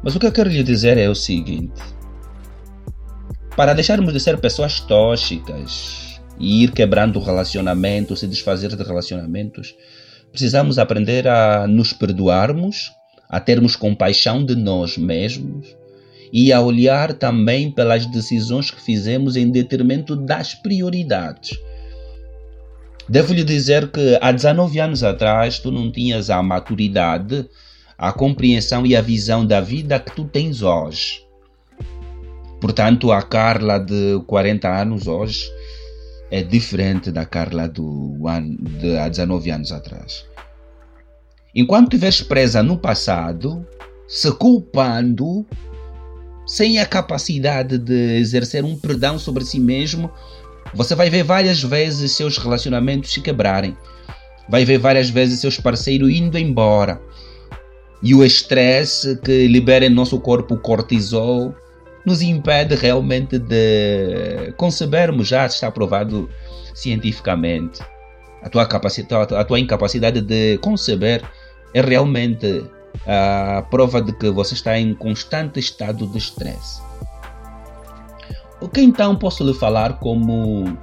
Mas 0.00 0.14
o 0.14 0.20
que 0.20 0.26
eu 0.26 0.32
quero 0.32 0.48
lhe 0.48 0.62
dizer 0.62 0.96
é 0.96 1.08
o 1.08 1.14
seguinte: 1.14 1.82
para 3.56 3.74
deixarmos 3.74 4.12
de 4.12 4.20
ser 4.20 4.38
pessoas 4.38 4.78
tóxicas 4.78 6.20
e 6.38 6.62
ir 6.62 6.70
quebrando 6.70 7.18
relacionamentos, 7.18 8.22
e 8.22 8.28
desfazer 8.28 8.76
de 8.76 8.82
relacionamentos, 8.84 9.74
precisamos 10.32 10.78
aprender 10.78 11.28
a 11.28 11.66
nos 11.68 11.92
perdoarmos, 11.92 12.90
a 13.28 13.38
termos 13.38 13.76
compaixão 13.76 14.44
de 14.44 14.56
nós 14.56 14.96
mesmos 14.96 15.66
e 16.32 16.50
a 16.50 16.60
olhar 16.60 17.12
também 17.12 17.70
pelas 17.70 18.06
decisões 18.06 18.70
que 18.70 18.80
fizemos 18.80 19.36
em 19.36 19.50
detrimento 19.50 20.16
das 20.16 20.54
prioridades. 20.54 21.50
Devo 23.06 23.34
lhe 23.34 23.44
dizer 23.44 23.90
que 23.90 24.18
há 24.20 24.32
19 24.32 24.80
anos 24.80 25.04
atrás 25.04 25.58
tu 25.58 25.70
não 25.70 25.92
tinhas 25.92 26.30
a 26.30 26.42
maturidade, 26.42 27.46
a 27.98 28.10
compreensão 28.12 28.86
e 28.86 28.96
a 28.96 29.02
visão 29.02 29.44
da 29.44 29.60
vida 29.60 30.00
que 30.00 30.16
tu 30.16 30.24
tens 30.24 30.62
hoje. 30.62 31.22
Portanto, 32.60 33.12
a 33.12 33.20
Carla 33.20 33.78
de 33.78 34.22
40 34.26 34.68
anos 34.68 35.06
hoje 35.06 35.42
é 36.32 36.42
diferente 36.42 37.12
da 37.12 37.26
Carla 37.26 37.68
do 37.68 38.26
ano, 38.26 38.56
de 38.56 38.96
há 38.96 39.06
19 39.06 39.50
anos 39.50 39.70
atrás. 39.70 40.24
Enquanto 41.54 41.92
estiveres 41.92 42.22
presa 42.22 42.62
no 42.62 42.78
passado, 42.78 43.66
se 44.08 44.32
culpando, 44.32 45.46
sem 46.46 46.78
a 46.78 46.86
capacidade 46.86 47.76
de 47.76 48.16
exercer 48.16 48.64
um 48.64 48.78
perdão 48.78 49.18
sobre 49.18 49.44
si 49.44 49.60
mesmo, 49.60 50.10
você 50.74 50.94
vai 50.94 51.10
ver 51.10 51.22
várias 51.22 51.62
vezes 51.62 52.12
seus 52.12 52.38
relacionamentos 52.38 53.12
se 53.12 53.20
quebrarem. 53.20 53.76
Vai 54.48 54.64
ver 54.64 54.78
várias 54.78 55.10
vezes 55.10 55.38
seus 55.38 55.60
parceiros 55.60 56.10
indo 56.10 56.38
embora. 56.38 56.98
E 58.02 58.14
o 58.14 58.24
estresse 58.24 59.18
que 59.18 59.46
libera 59.48 59.84
em 59.84 59.90
nosso 59.90 60.18
corpo 60.18 60.56
cortisol 60.56 61.54
nos 62.04 62.22
impede 62.22 62.74
realmente 62.74 63.38
de 63.38 64.52
concebermos, 64.56 65.28
já 65.28 65.46
está 65.46 65.70
provado 65.70 66.28
cientificamente, 66.74 67.80
a 68.42 68.48
tua, 68.48 68.66
capacidade, 68.66 69.34
a 69.34 69.44
tua 69.44 69.60
incapacidade 69.60 70.20
de 70.20 70.58
conceber 70.58 71.22
é 71.74 71.80
realmente 71.80 72.64
a 73.06 73.62
prova 73.70 74.02
de 74.02 74.12
que 74.12 74.30
você 74.30 74.54
está 74.54 74.78
em 74.78 74.94
constante 74.94 75.60
estado 75.60 76.06
de 76.08 76.18
estresse. 76.18 76.82
O 78.60 78.68
que 78.68 78.80
então 78.80 79.16
posso 79.16 79.44
lhe 79.44 79.54
falar 79.54 79.98
como 79.98 80.76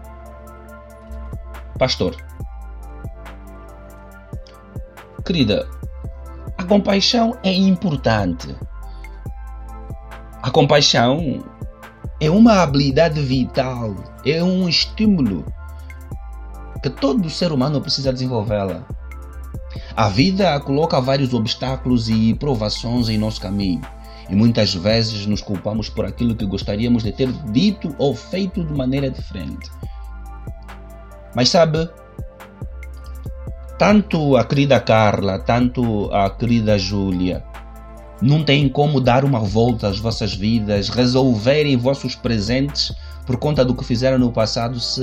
pastor? 1.78 2.16
Querida, 5.26 5.68
a 6.58 6.64
compaixão 6.64 7.38
é 7.44 7.54
importante 7.54 8.56
a 10.50 10.52
compaixão 10.52 11.44
é 12.20 12.28
uma 12.28 12.64
habilidade 12.64 13.22
vital, 13.22 13.96
é 14.26 14.44
um 14.44 14.68
estímulo 14.68 15.46
que 16.82 16.90
todo 16.90 17.30
ser 17.30 17.52
humano 17.52 17.80
precisa 17.80 18.12
desenvolvê-la. 18.12 18.84
A 19.96 20.10
vida 20.10 20.60
coloca 20.62 21.00
vários 21.00 21.36
obstáculos 21.36 22.10
e 22.10 22.34
provações 22.34 23.10
em 23.10 23.18
nosso 23.20 23.40
caminho, 23.40 23.82
e 24.28 24.36
muitas 24.36 24.74
vezes 24.74 25.28
nos 25.28 25.40
culpamos 25.40 25.88
por 25.88 26.04
aquilo 26.04 26.36
que 26.36 26.48
gostaríamos 26.48 27.04
de 27.04 27.12
ter 27.12 27.32
dito 27.52 27.96
ou 28.00 28.16
feito 28.16 28.66
de 28.66 28.74
maneira 28.74 29.12
diferente. 29.12 29.70
Mas 31.36 31.50
sabe, 31.50 31.88
tanto 33.78 34.36
a 34.36 34.44
querida 34.44 34.80
Carla, 34.80 35.38
tanto 35.38 36.12
a 36.12 36.28
querida 36.32 36.76
Júlia, 36.80 37.46
não 38.22 38.44
têm 38.44 38.68
como 38.68 39.00
dar 39.00 39.24
uma 39.24 39.40
volta 39.40 39.88
às 39.88 39.98
vossas 39.98 40.34
vidas, 40.34 40.90
resolverem 40.90 41.78
vossos 41.78 42.16
presentes 42.16 42.92
por 43.26 43.38
conta 43.38 43.64
do 43.64 43.76
que 43.76 43.84
fizeram 43.84 44.18
no 44.18 44.32
passado 44.32 44.80
se 44.80 45.02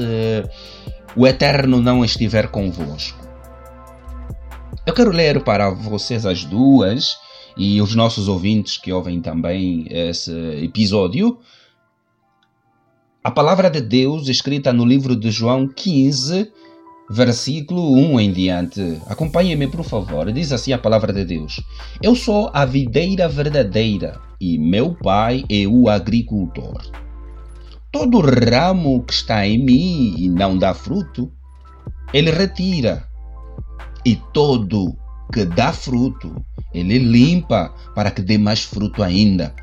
o 1.14 1.26
Eterno 1.26 1.80
não 1.80 2.04
estiver 2.04 2.48
convosco. 2.48 3.26
Eu 4.84 4.92
quero 4.92 5.10
ler 5.10 5.42
para 5.42 5.70
vocês 5.70 6.26
as 6.26 6.44
duas 6.44 7.16
e 7.56 7.80
os 7.80 7.94
nossos 7.94 8.28
ouvintes 8.28 8.76
que 8.76 8.92
ouvem 8.92 9.20
também 9.20 9.86
esse 9.90 10.30
episódio. 10.62 11.38
A 13.24 13.30
palavra 13.30 13.70
de 13.70 13.80
Deus 13.80 14.28
escrita 14.28 14.72
no 14.72 14.84
livro 14.84 15.16
de 15.16 15.30
João 15.30 15.66
15, 15.66 16.52
versículo 17.08 17.92
1 17.92 18.20
em 18.20 18.32
diante. 18.32 19.00
Acompanhe-me, 19.06 19.66
por 19.66 19.84
favor. 19.84 20.32
Diz 20.32 20.52
assim 20.52 20.72
a 20.72 20.78
palavra 20.78 21.12
de 21.12 21.24
Deus: 21.24 21.60
Eu 22.02 22.14
sou 22.14 22.50
a 22.52 22.64
videira 22.64 23.28
verdadeira 23.28 24.20
e 24.40 24.58
meu 24.58 24.94
pai 24.94 25.44
é 25.48 25.66
o 25.66 25.88
agricultor. 25.88 26.82
Todo 27.90 28.20
ramo 28.20 29.02
que 29.04 29.12
está 29.12 29.46
em 29.46 29.64
mim 29.64 30.14
e 30.18 30.28
não 30.28 30.58
dá 30.58 30.74
fruto, 30.74 31.32
ele 32.12 32.30
retira. 32.30 33.06
E 34.04 34.16
todo 34.32 34.96
que 35.32 35.44
dá 35.44 35.72
fruto, 35.72 36.44
ele 36.72 36.98
limpa 36.98 37.74
para 37.94 38.10
que 38.10 38.22
dê 38.22 38.38
mais 38.38 38.62
fruto 38.62 39.02
ainda. 39.02 39.54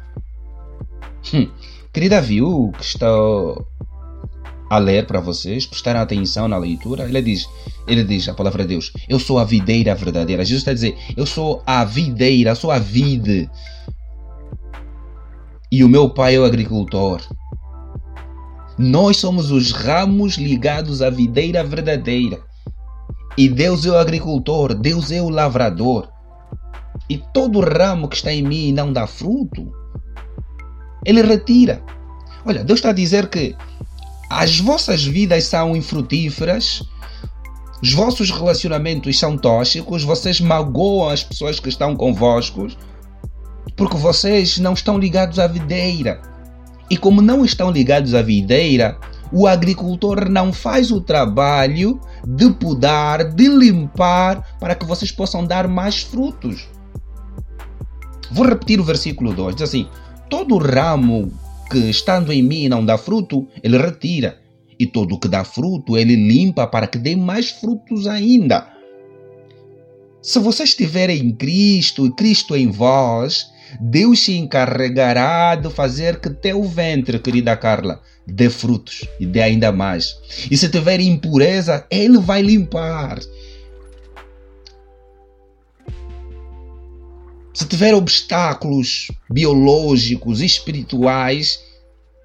Hum, 1.33 1.50
Querida, 1.93 2.19
viu 2.19 2.71
que 2.75 2.83
estou 2.83 3.67
a 4.74 4.80
ler 4.80 5.06
para 5.06 5.20
vocês, 5.20 5.65
prestarem 5.65 6.01
atenção 6.01 6.48
na 6.48 6.58
leitura. 6.58 7.03
Ele 7.03 7.22
diz, 7.22 7.48
ele 7.88 8.03
diz 8.03 8.27
a 8.27 8.34
palavra 8.34 8.63
de 8.63 8.70
Deus: 8.70 8.92
Eu 9.08 9.20
sou 9.20 9.39
a 9.39 9.44
videira 9.44 9.94
verdadeira. 9.96 10.44
Jesus 10.44 10.62
está 10.62 10.72
a 10.72 10.74
dizer: 10.74 10.98
Eu 11.15 11.25
sou 11.25 11.62
a 11.65 11.84
videira, 11.84 12.56
sou 12.56 12.72
a 12.72 12.80
vide. 12.80 13.50
E 15.72 15.84
o 15.84 15.89
meu 15.89 16.10
pai 16.10 16.36
é 16.36 16.39
o 16.39 16.46
agricultor. 16.46 17.22
Nós 18.77 19.18
somos 19.18 19.51
os 19.51 19.72
ramos 19.72 20.36
ligados 20.36 21.01
à 21.01 21.10
videira 21.10 21.63
verdadeira. 21.63 22.39
E 23.38 23.48
Deus 23.50 23.86
é 23.86 23.89
o 23.89 23.98
agricultor, 23.98 24.74
Deus 24.74 25.12
é 25.12 25.22
o 25.22 25.30
lavrador. 25.30 26.10
E 27.10 27.18
todo 27.18 27.60
ramo 27.60 28.08
que 28.08 28.15
está 28.15 28.32
em 28.32 28.44
mim 28.44 28.68
e 28.68 28.72
não 28.72 28.94
dá 28.94 29.06
fruto, 29.06 29.72
ele 31.06 31.22
retira. 31.22 31.84
Olha, 32.46 32.63
Deus 32.63 32.80
está 32.80 32.89
a 32.89 32.94
dizer 32.94 33.27
que 33.30 33.56
as 34.39 34.59
vossas 34.59 35.03
vidas 35.03 35.45
são 35.45 35.75
infrutíferas, 35.75 36.83
os 37.81 37.93
vossos 37.93 38.31
relacionamentos 38.31 39.19
são 39.19 39.37
tóxicos, 39.37 40.03
vocês 40.03 40.39
magoam 40.39 41.09
as 41.09 41.23
pessoas 41.23 41.59
que 41.59 41.69
estão 41.69 41.95
convosco, 41.95 42.67
porque 43.75 43.97
vocês 43.97 44.57
não 44.57 44.73
estão 44.73 44.97
ligados 44.97 45.37
à 45.37 45.47
videira. 45.47 46.21
E 46.89 46.97
como 46.97 47.21
não 47.21 47.45
estão 47.45 47.69
ligados 47.69 48.13
à 48.13 48.21
videira, 48.21 48.97
o 49.31 49.47
agricultor 49.47 50.29
não 50.29 50.51
faz 50.51 50.91
o 50.91 51.01
trabalho 51.01 51.99
de 52.25 52.49
podar, 52.51 53.23
de 53.23 53.47
limpar, 53.47 54.57
para 54.59 54.75
que 54.75 54.85
vocês 54.85 55.11
possam 55.11 55.45
dar 55.45 55.67
mais 55.67 56.01
frutos. 56.01 56.67
Vou 58.31 58.45
repetir 58.47 58.79
o 58.79 58.83
versículo 58.83 59.33
2: 59.33 59.55
diz 59.55 59.69
assim: 59.69 59.87
Todo 60.29 60.57
ramo 60.57 61.31
que 61.74 61.89
estando 61.89 62.32
em 62.32 62.44
mim 62.44 62.70
não 62.70 62.86
dá 62.86 63.00
fruto, 63.00 63.48
ele 63.63 63.77
retira. 63.77 64.39
E 64.80 64.86
todo 64.86 65.20
que 65.20 65.27
dá 65.27 65.44
fruto, 65.44 65.98
ele 65.98 66.15
limpa 66.15 66.68
para 66.68 66.86
que 66.86 67.00
dê 67.00 67.15
mais 67.15 67.50
frutos 67.50 68.06
ainda. 68.06 68.72
Se 70.22 70.39
vocês 70.39 70.70
estiverem 70.70 71.20
em 71.20 71.36
Cristo 71.36 72.06
e 72.06 72.15
Cristo 72.15 72.56
em 72.56 72.70
vós, 72.70 73.48
Deus 73.82 74.24
se 74.24 74.38
encarregará 74.38 75.56
de 75.56 75.70
fazer 75.70 76.20
que 76.20 76.30
teu 76.30 76.63
ventre, 76.63 77.18
querida 77.18 77.58
Carla, 77.58 78.01
dê 78.25 78.50
frutos 78.50 79.06
e 79.20 79.25
dê 79.25 79.42
ainda 79.42 79.72
mais. 79.72 80.15
E 80.50 80.56
se 80.56 80.70
tiver 80.70 81.00
impureza, 81.00 81.86
Ele 81.89 82.20
vai 82.20 82.42
limpar. 82.42 83.20
Se 87.53 87.65
tiver 87.65 87.93
obstáculos 87.93 89.12
biológicos, 89.29 90.41
espirituais, 90.41 91.60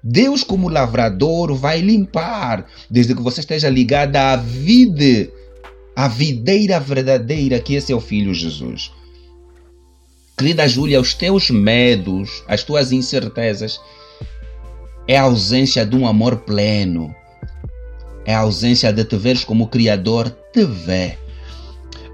Deus, 0.03 0.43
como 0.43 0.69
lavrador, 0.69 1.53
vai 1.53 1.81
limpar, 1.81 2.65
desde 2.89 3.13
que 3.13 3.21
você 3.21 3.41
esteja 3.41 3.69
ligada 3.69 4.31
à 4.31 4.35
vida, 4.35 5.29
à 5.95 6.07
videira 6.07 6.79
verdadeira 6.79 7.59
que 7.59 7.75
é 7.75 7.81
seu 7.81 7.99
filho 7.99 8.33
Jesus. 8.33 8.91
Querida 10.37 10.67
Júlia, 10.67 11.01
os 11.01 11.13
teus 11.13 11.49
medos, 11.49 12.43
as 12.47 12.63
tuas 12.63 12.91
incertezas, 12.93 13.79
é 15.05 15.17
a 15.17 15.23
ausência 15.23 15.85
de 15.85 15.95
um 15.95 16.07
amor 16.07 16.37
pleno. 16.37 17.13
É 18.25 18.33
a 18.33 18.39
ausência 18.39 18.93
de 18.93 19.03
te 19.03 19.17
veres 19.17 19.43
como 19.43 19.65
o 19.65 19.67
Criador 19.67 20.29
te 20.53 20.63
vê. 20.63 21.17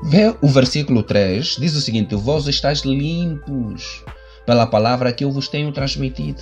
Vê 0.06 0.36
o 0.42 0.48
versículo 0.48 1.04
3, 1.04 1.58
diz 1.60 1.76
o 1.76 1.82
seguinte: 1.82 2.16
Vós 2.16 2.48
estáis 2.48 2.82
limpos 2.82 4.04
pela 4.46 4.68
palavra 4.68 5.12
que 5.12 5.24
eu 5.24 5.32
vos 5.32 5.48
tenho 5.48 5.72
transmitido. 5.72 6.42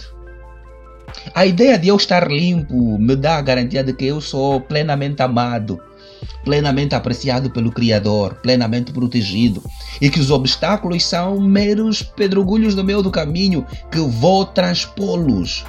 A 1.33 1.45
ideia 1.45 1.77
de 1.77 1.87
eu 1.87 1.95
estar 1.95 2.29
limpo 2.29 2.97
me 2.97 3.15
dá 3.15 3.37
a 3.37 3.41
garantia 3.41 3.83
de 3.83 3.93
que 3.93 4.05
eu 4.05 4.19
sou 4.19 4.59
plenamente 4.61 5.21
amado 5.21 5.79
plenamente 6.43 6.95
apreciado 6.95 7.49
pelo 7.49 7.71
Criador, 7.71 8.35
plenamente 8.35 8.91
protegido, 8.91 9.63
e 10.01 10.09
que 10.09 10.19
os 10.19 10.31
obstáculos 10.31 11.05
são 11.05 11.39
meros 11.39 12.01
pedregulhos 12.01 12.75
no 12.75 12.83
meio 12.83 13.01
do 13.01 13.11
caminho 13.11 13.65
que 13.91 13.99
vou 13.99 14.45
transpô-los. 14.45 15.65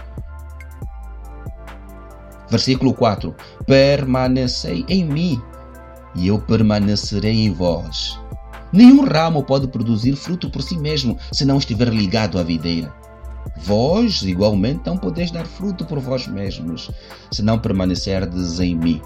Versículo 2.51 2.93
4: 2.93 3.35
Permanecei 3.67 4.85
em 4.89 5.05
mim, 5.05 5.41
e 6.15 6.29
eu 6.29 6.39
permanecerei 6.39 7.45
em 7.45 7.53
vós. 7.53 8.19
Nenhum 8.73 9.05
ramo 9.05 9.43
pode 9.43 9.69
produzir 9.69 10.17
fruto 10.17 10.51
por 10.51 10.63
si 10.63 10.77
mesmo 10.77 11.17
se 11.31 11.45
não 11.45 11.59
estiver 11.59 11.89
ligado 11.89 12.39
à 12.39 12.43
videira. 12.43 12.93
Vós, 13.57 14.23
igualmente, 14.23 14.83
não 14.87 14.97
podeis 14.97 15.31
dar 15.31 15.47
fruto 15.47 15.85
por 15.85 16.01
vós 16.01 16.27
mesmos, 16.27 16.91
se 17.31 17.43
não 17.43 17.59
permanecerdes 17.59 18.59
em 18.59 18.75
mim. 18.75 19.01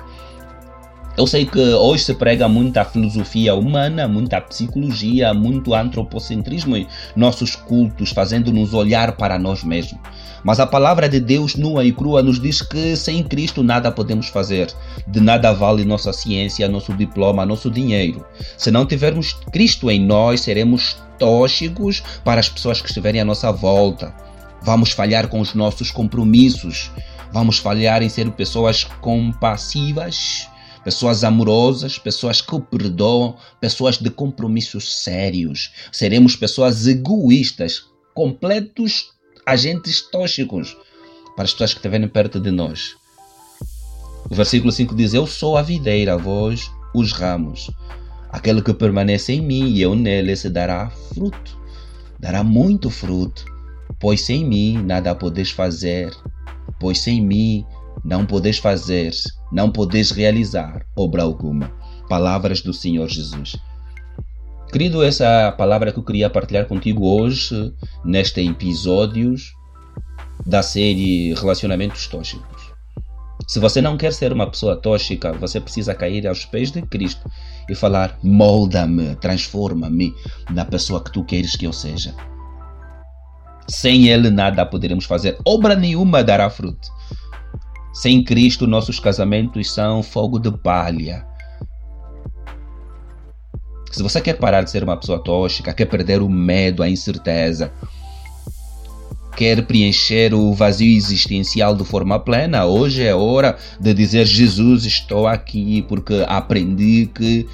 Eu 1.18 1.26
sei 1.26 1.44
que 1.44 1.58
hoje 1.58 2.04
se 2.04 2.14
prega 2.14 2.48
muita 2.48 2.84
filosofia 2.84 3.52
humana, 3.54 4.06
muita 4.06 4.40
psicologia, 4.40 5.34
muito 5.34 5.74
antropocentrismo 5.74 6.76
em 6.76 6.86
nossos 7.16 7.56
cultos, 7.56 8.10
fazendo-nos 8.10 8.72
olhar 8.72 9.16
para 9.16 9.36
nós 9.36 9.64
mesmos. 9.64 10.00
Mas 10.44 10.61
a 10.61 10.66
palavra 10.66 11.09
de 11.09 11.20
Deus 11.20 11.55
nua 11.57 11.85
e 11.85 11.92
crua 11.92 12.22
nos 12.22 12.40
diz 12.40 12.62
que 12.62 12.96
sem 12.96 13.22
Cristo 13.22 13.62
nada 13.62 13.90
podemos 13.90 14.29
fazer. 14.29 14.72
De 15.07 15.20
nada 15.20 15.53
vale 15.53 15.85
nossa 15.85 16.12
ciência, 16.12 16.68
nosso 16.68 16.92
diploma, 16.94 17.46
nosso 17.46 17.70
dinheiro. 17.70 18.24
Se 18.57 18.70
não 18.70 18.87
tivermos 18.87 19.33
Cristo 19.53 19.90
em 19.90 20.05
nós, 20.05 20.40
seremos 20.40 20.96
tóxicos 21.18 22.03
para 22.24 22.40
as 22.40 22.48
pessoas 22.48 22.81
que 22.81 22.88
estiverem 22.88 23.20
à 23.20 23.24
nossa 23.24 23.51
volta. 23.51 24.14
Vamos 24.62 24.92
falhar 24.92 25.29
com 25.29 25.40
os 25.40 25.55
nossos 25.55 25.90
compromissos. 25.90 26.90
Vamos 27.33 27.59
falhar 27.59 28.03
em 28.03 28.09
ser 28.09 28.31
pessoas 28.33 28.85
compassivas 28.85 30.48
pessoas 30.85 31.22
amorosas, 31.22 31.98
pessoas 31.98 32.40
que 32.40 32.59
perdoam, 32.61 33.37
pessoas 33.61 33.98
de 33.98 34.09
compromissos 34.09 35.03
sérios. 35.03 35.70
Seremos 35.92 36.35
pessoas 36.35 36.87
egoístas, 36.87 37.83
completos 38.14 39.11
agentes 39.48 40.02
tóxicos 40.02 40.76
para 41.34 41.44
as 41.44 41.52
pessoas 41.52 41.72
que 41.72 41.78
estiverem 41.78 42.06
perto 42.06 42.38
de 42.38 42.50
nós. 42.50 42.96
O 44.30 44.34
versículo 44.34 44.70
5 44.70 44.94
diz: 44.94 45.14
Eu 45.14 45.26
sou 45.26 45.56
a 45.56 45.62
videira, 45.62 46.18
vós 46.18 46.70
os 46.94 47.12
ramos. 47.12 47.70
Aquele 48.30 48.61
que 48.61 48.74
permanece 48.74 49.32
em 49.32 49.40
mim 49.40 49.70
e 49.70 49.80
eu 49.80 49.94
nele 49.94 50.37
se 50.37 50.50
dará 50.50 50.90
fruto, 50.90 51.58
dará 52.20 52.44
muito 52.44 52.90
fruto, 52.90 53.46
pois 53.98 54.20
sem 54.20 54.44
mim 54.44 54.82
nada 54.82 55.14
podes 55.14 55.50
fazer, 55.50 56.14
pois 56.78 56.98
sem 56.98 57.22
mim 57.22 57.64
não 58.04 58.26
podes 58.26 58.58
fazer, 58.58 59.14
não 59.50 59.72
podes 59.72 60.11
realizar 60.11 60.84
obra 60.94 61.22
alguma. 61.22 61.72
Palavras 62.06 62.61
do 62.61 62.74
Senhor 62.74 63.08
Jesus. 63.08 63.56
Querido, 64.70 65.02
essa 65.02 65.24
é 65.24 65.46
a 65.46 65.52
palavra 65.52 65.90
que 65.90 65.98
eu 65.98 66.02
queria 66.02 66.28
partilhar 66.28 66.66
contigo 66.66 67.07
hoje, 67.07 67.72
neste 68.04 68.46
episódio 68.46 69.35
da 70.44 70.62
série 70.62 71.33
Relacionamentos 71.33 72.07
Tóxicos. 72.07 72.70
Se 73.46 73.59
você 73.59 73.81
não 73.81 73.96
quer 73.96 74.12
ser 74.12 74.31
uma 74.31 74.46
pessoa 74.46 74.76
tóxica, 74.76 75.33
você 75.33 75.59
precisa 75.59 75.94
cair 75.94 76.26
aos 76.26 76.44
pés 76.44 76.70
de 76.70 76.83
Cristo 76.83 77.26
e 77.66 77.74
falar: 77.74 78.18
molda-me, 78.22 79.16
transforma-me 79.16 80.14
na 80.50 80.66
pessoa 80.66 81.02
que 81.02 81.12
tu 81.12 81.24
queres 81.24 81.57
que 81.57 81.66
eu 81.66 81.72
seja. 81.72 82.14
Sem 83.66 84.09
Ele 84.09 84.28
nada 84.28 84.66
poderemos 84.66 85.07
fazer, 85.07 85.38
obra 85.46 85.74
nenhuma 85.74 86.22
dará 86.22 86.50
fruto. 86.50 86.88
Sem 87.94 88.22
Cristo, 88.22 88.66
nossos 88.66 89.00
casamentos 89.00 89.70
são 89.72 90.02
fogo 90.02 90.38
de 90.38 90.52
palha. 90.52 91.27
Se 93.90 94.03
você 94.03 94.20
quer 94.20 94.35
parar 94.35 94.62
de 94.62 94.70
ser 94.70 94.85
uma 94.85 94.96
pessoa 94.96 95.18
tóxica, 95.18 95.72
quer 95.72 95.87
perder 95.87 96.20
o 96.22 96.29
medo, 96.29 96.83
a 96.83 96.88
incerteza, 96.88 97.72
quer 99.37 99.62
preencher 99.62 100.35
o 100.35 100.53
vazio 100.53 100.96
existencial 100.96 101.74
de 101.74 101.85
forma 101.85 102.18
plena, 102.18 102.64
hoje 102.66 103.05
é 103.05 103.14
hora 103.14 103.57
de 103.81 103.94
dizer: 103.94 104.27
Jesus, 104.27 104.85
estou 104.85 105.27
aqui 105.27 105.83
porque 105.88 106.24
aprendi 106.27 107.09
que 107.14 107.46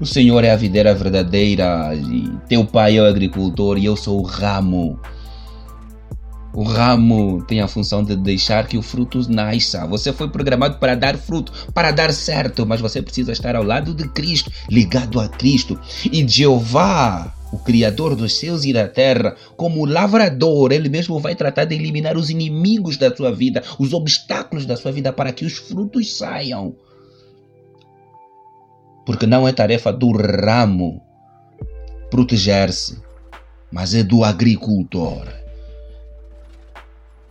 o 0.00 0.06
Senhor 0.06 0.44
é 0.44 0.50
a 0.50 0.56
videira 0.56 0.94
verdadeira, 0.94 1.94
e 1.94 2.28
teu 2.48 2.64
pai 2.64 2.98
é 2.98 3.02
o 3.02 3.06
agricultor 3.06 3.78
e 3.78 3.84
eu 3.84 3.96
sou 3.96 4.20
o 4.20 4.24
ramo. 4.24 4.98
O 6.52 6.62
ramo 6.62 7.42
tem 7.44 7.60
a 7.60 7.68
função 7.68 8.02
de 8.02 8.16
deixar 8.16 8.66
que 8.66 8.78
o 8.78 8.82
fruto 8.82 9.30
nasça. 9.30 9.86
Você 9.86 10.12
foi 10.12 10.28
programado 10.28 10.78
para 10.78 10.94
dar 10.94 11.16
fruto, 11.16 11.52
para 11.74 11.90
dar 11.90 12.12
certo, 12.12 12.66
mas 12.66 12.80
você 12.80 13.02
precisa 13.02 13.32
estar 13.32 13.54
ao 13.54 13.62
lado 13.62 13.94
de 13.94 14.08
Cristo, 14.08 14.50
ligado 14.68 15.20
a 15.20 15.28
Cristo. 15.28 15.78
E 16.10 16.26
Jeová, 16.26 17.34
o 17.52 17.58
Criador 17.58 18.16
dos 18.16 18.38
céus 18.38 18.64
e 18.64 18.72
da 18.72 18.88
terra, 18.88 19.36
como 19.56 19.84
lavrador, 19.84 20.72
ele 20.72 20.88
mesmo 20.88 21.18
vai 21.20 21.34
tratar 21.34 21.66
de 21.66 21.74
eliminar 21.74 22.16
os 22.16 22.30
inimigos 22.30 22.96
da 22.96 23.14
sua 23.14 23.30
vida, 23.30 23.62
os 23.78 23.92
obstáculos 23.92 24.64
da 24.64 24.76
sua 24.76 24.90
vida, 24.90 25.12
para 25.12 25.32
que 25.32 25.44
os 25.44 25.58
frutos 25.58 26.16
saiam. 26.16 26.74
Porque 29.04 29.26
não 29.26 29.46
é 29.46 29.52
tarefa 29.52 29.92
do 29.92 30.10
ramo 30.12 31.02
proteger-se, 32.10 32.98
mas 33.70 33.94
é 33.94 34.02
do 34.02 34.24
agricultor 34.24 35.26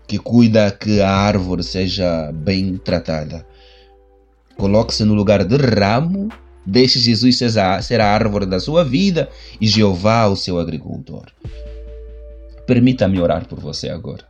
que 0.08 0.17
cuida 0.17 0.72
que 0.72 1.02
a 1.02 1.12
árvore 1.12 1.63
seja 1.63 2.32
bem 2.32 2.78
tratada. 2.78 3.46
Coloque-se 4.56 5.04
no 5.04 5.13
lugar 5.13 5.43
de 5.43 5.58
ramo, 5.58 6.30
deixe 6.65 7.00
Jesus 7.00 7.38
ser 7.38 8.00
a 8.02 8.08
árvore 8.08 8.46
da 8.46 8.60
sua 8.60 8.84
vida 8.84 9.30
e 9.60 9.67
Jeová 9.67 10.28
o 10.28 10.36
seu 10.36 10.58
agricultor. 10.58 11.26
Permita-me 12.65 13.20
orar 13.20 13.48
por 13.48 13.60
você 13.60 13.89
agora. 13.89 14.26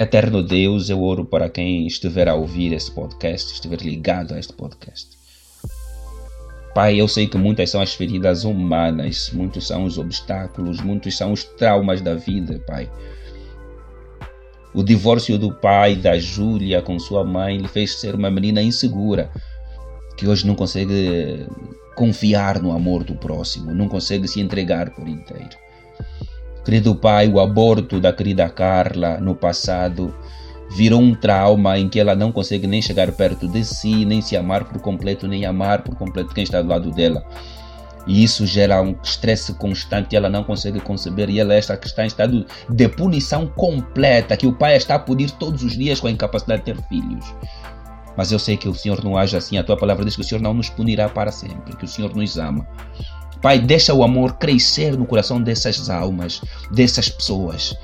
Eterno 0.00 0.44
Deus, 0.44 0.88
eu 0.88 1.02
oro 1.02 1.24
para 1.24 1.48
quem 1.48 1.86
estiver 1.86 2.28
a 2.28 2.34
ouvir 2.34 2.72
este 2.72 2.92
podcast, 2.92 3.52
estiver 3.52 3.80
ligado 3.80 4.32
a 4.32 4.38
este 4.38 4.52
podcast. 4.52 5.18
Pai, 6.72 7.00
eu 7.00 7.08
sei 7.08 7.26
que 7.26 7.36
muitas 7.36 7.70
são 7.70 7.80
as 7.80 7.94
feridas 7.94 8.44
humanas, 8.44 9.30
muitos 9.32 9.66
são 9.66 9.84
os 9.84 9.98
obstáculos, 9.98 10.80
muitos 10.80 11.16
são 11.16 11.32
os 11.32 11.42
traumas 11.42 12.00
da 12.00 12.14
vida, 12.14 12.62
Pai. 12.64 12.88
O 14.74 14.82
divórcio 14.82 15.38
do 15.38 15.52
pai 15.52 15.96
da 15.96 16.18
Júlia 16.18 16.82
com 16.82 16.98
sua 16.98 17.24
mãe 17.24 17.56
lhe 17.56 17.68
fez 17.68 17.98
ser 17.98 18.14
uma 18.14 18.30
menina 18.30 18.62
insegura, 18.62 19.30
que 20.16 20.26
hoje 20.28 20.46
não 20.46 20.54
consegue 20.54 21.46
confiar 21.96 22.60
no 22.60 22.72
amor 22.72 23.02
do 23.02 23.14
próximo, 23.14 23.72
não 23.74 23.88
consegue 23.88 24.28
se 24.28 24.40
entregar 24.40 24.90
por 24.90 25.08
inteiro. 25.08 25.56
Querido 26.64 26.94
pai, 26.94 27.28
o 27.28 27.40
aborto 27.40 27.98
da 27.98 28.12
querida 28.12 28.48
Carla 28.48 29.18
no 29.18 29.34
passado 29.34 30.14
virou 30.76 31.00
um 31.00 31.14
trauma 31.14 31.78
em 31.78 31.88
que 31.88 31.98
ela 31.98 32.14
não 32.14 32.30
consegue 32.30 32.66
nem 32.66 32.82
chegar 32.82 33.10
perto 33.12 33.48
de 33.48 33.64
si, 33.64 34.04
nem 34.04 34.20
se 34.20 34.36
amar 34.36 34.64
por 34.64 34.80
completo, 34.80 35.26
nem 35.26 35.46
amar 35.46 35.82
por 35.82 35.96
completo 35.96 36.34
quem 36.34 36.44
está 36.44 36.60
do 36.60 36.68
lado 36.68 36.90
dela. 36.90 37.24
E 38.08 38.24
isso 38.24 38.46
gera 38.46 38.80
um 38.80 38.96
estresse 39.02 39.52
constante 39.52 40.16
ela 40.16 40.30
não 40.30 40.42
consegue 40.42 40.80
conceber. 40.80 41.28
E 41.28 41.38
ela 41.38 41.52
é 41.52 41.58
esta 41.58 41.76
que 41.76 41.86
está 41.86 42.04
em 42.04 42.06
estado 42.06 42.46
de 42.68 42.88
punição 42.88 43.46
completa, 43.46 44.34
que 44.34 44.46
o 44.46 44.52
pai 44.54 44.76
está 44.76 44.94
a 44.94 44.98
punir 44.98 45.30
todos 45.32 45.62
os 45.62 45.76
dias 45.76 46.00
com 46.00 46.06
a 46.06 46.10
incapacidade 46.10 46.64
de 46.64 46.72
ter 46.72 46.82
filhos. 46.88 47.26
Mas 48.16 48.32
eu 48.32 48.38
sei 48.38 48.56
que 48.56 48.66
o 48.66 48.74
Senhor 48.74 49.04
não 49.04 49.16
age 49.16 49.36
assim. 49.36 49.58
A 49.58 49.62
tua 49.62 49.76
palavra 49.76 50.06
diz 50.06 50.16
que 50.16 50.22
o 50.22 50.24
Senhor 50.24 50.40
não 50.40 50.54
nos 50.54 50.70
punirá 50.70 51.06
para 51.06 51.30
sempre, 51.30 51.76
que 51.76 51.84
o 51.84 51.88
Senhor 51.88 52.16
nos 52.16 52.38
ama. 52.38 52.66
Pai, 53.42 53.58
deixa 53.58 53.92
o 53.92 54.02
amor 54.02 54.38
crescer 54.38 54.96
no 54.96 55.06
coração 55.06 55.40
dessas 55.40 55.90
almas, 55.90 56.40
dessas 56.72 57.10
pessoas. 57.10 57.76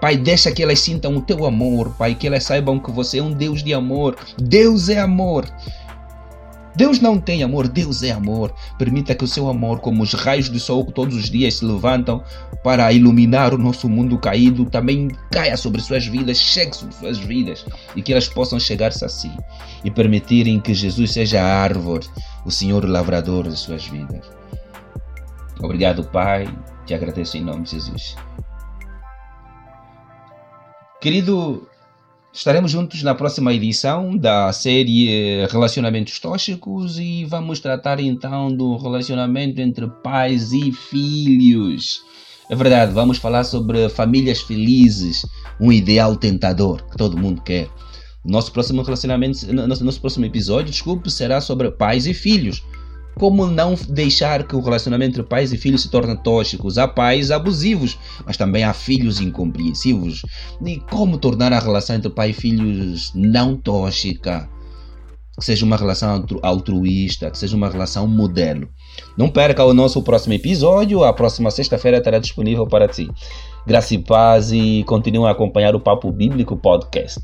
Pai, 0.00 0.16
deixa 0.16 0.52
que 0.52 0.62
elas 0.62 0.78
sintam 0.78 1.16
o 1.16 1.20
teu 1.20 1.44
amor, 1.44 1.92
Pai, 1.98 2.14
que 2.14 2.28
elas 2.28 2.44
saibam 2.44 2.78
que 2.78 2.92
você 2.92 3.18
é 3.18 3.22
um 3.22 3.32
Deus 3.32 3.64
de 3.64 3.74
amor. 3.74 4.16
Deus 4.40 4.88
é 4.88 5.00
amor. 5.00 5.44
Deus 6.78 7.00
não 7.00 7.18
tem 7.18 7.42
amor, 7.42 7.66
Deus 7.66 8.04
é 8.04 8.12
amor. 8.12 8.54
Permita 8.78 9.12
que 9.12 9.24
o 9.24 9.26
seu 9.26 9.48
amor, 9.48 9.80
como 9.80 10.00
os 10.00 10.14
raios 10.14 10.48
do 10.48 10.60
sol 10.60 10.86
que 10.86 10.92
todos 10.92 11.16
os 11.16 11.28
dias 11.28 11.54
se 11.54 11.64
levantam 11.64 12.22
para 12.62 12.92
iluminar 12.92 13.52
o 13.52 13.58
nosso 13.58 13.88
mundo 13.88 14.16
caído, 14.16 14.64
também 14.64 15.08
caia 15.28 15.56
sobre 15.56 15.80
suas 15.80 16.06
vidas, 16.06 16.38
chegue 16.38 16.76
sobre 16.76 16.94
suas 16.94 17.18
vidas 17.18 17.66
e 17.96 18.00
que 18.00 18.12
elas 18.12 18.28
possam 18.28 18.60
chegar-se 18.60 19.04
a 19.04 19.08
si 19.08 19.28
e 19.82 19.90
permitirem 19.90 20.60
que 20.60 20.72
Jesus 20.72 21.10
seja 21.10 21.42
a 21.42 21.62
árvore, 21.62 22.06
o 22.46 22.50
Senhor 22.52 22.88
lavrador 22.88 23.48
de 23.48 23.56
suas 23.56 23.84
vidas. 23.88 24.30
Obrigado, 25.60 26.04
Pai. 26.04 26.46
Te 26.86 26.94
agradeço 26.94 27.36
em 27.36 27.42
nome 27.42 27.64
de 27.64 27.70
Jesus. 27.72 28.14
Querido, 31.00 31.67
estaremos 32.38 32.70
juntos 32.70 33.02
na 33.02 33.16
próxima 33.16 33.52
edição 33.52 34.16
da 34.16 34.52
série 34.52 35.44
Relacionamentos 35.46 36.20
Tóxicos 36.20 36.96
e 36.96 37.24
vamos 37.24 37.58
tratar 37.58 37.98
então 37.98 38.54
do 38.54 38.76
relacionamento 38.76 39.60
entre 39.60 39.88
pais 40.04 40.52
e 40.52 40.70
filhos. 40.70 42.00
É 42.48 42.54
verdade, 42.54 42.92
vamos 42.92 43.18
falar 43.18 43.42
sobre 43.42 43.88
famílias 43.88 44.40
felizes, 44.40 45.26
um 45.60 45.72
ideal 45.72 46.14
tentador 46.14 46.80
que 46.88 46.96
todo 46.96 47.18
mundo 47.18 47.42
quer. 47.42 47.68
Nosso 48.24 48.52
próximo 48.52 48.82
relacionamento, 48.82 49.52
nosso, 49.52 49.84
nosso 49.84 50.00
próximo 50.00 50.24
episódio, 50.24 50.70
desculpe, 50.70 51.10
será 51.10 51.40
sobre 51.40 51.72
pais 51.72 52.06
e 52.06 52.14
filhos. 52.14 52.62
Como 53.18 53.48
não 53.48 53.74
deixar 53.88 54.46
que 54.46 54.54
o 54.54 54.60
relacionamento 54.60 55.18
entre 55.18 55.22
pais 55.24 55.52
e 55.52 55.58
filhos 55.58 55.82
se 55.82 55.90
torne 55.90 56.16
tóxicos? 56.16 56.78
Há 56.78 56.86
pais 56.86 57.32
abusivos, 57.32 57.98
mas 58.24 58.36
também 58.36 58.62
há 58.62 58.72
filhos 58.72 59.20
incompreensivos. 59.20 60.22
E 60.64 60.78
como 60.88 61.18
tornar 61.18 61.52
a 61.52 61.58
relação 61.58 61.96
entre 61.96 62.10
pai 62.10 62.30
e 62.30 62.32
filhos 62.32 63.12
não 63.14 63.56
tóxica? 63.56 64.48
Que 65.36 65.44
seja 65.44 65.64
uma 65.64 65.76
relação 65.76 66.24
altruísta, 66.42 67.30
que 67.30 67.38
seja 67.38 67.56
uma 67.56 67.68
relação 67.68 68.06
modelo. 68.06 68.68
Não 69.16 69.28
perca 69.28 69.64
o 69.64 69.74
nosso 69.74 70.00
próximo 70.02 70.34
episódio, 70.34 71.02
a 71.02 71.12
próxima 71.12 71.50
sexta-feira 71.50 71.98
estará 71.98 72.20
disponível 72.20 72.66
para 72.66 72.86
ti. 72.86 73.08
Graça 73.66 73.94
e 73.94 73.98
paz 73.98 74.52
e 74.52 74.84
continue 74.84 75.26
a 75.26 75.30
acompanhar 75.30 75.74
o 75.74 75.80
Papo 75.80 76.12
Bíblico 76.12 76.56
Podcast. 76.56 77.20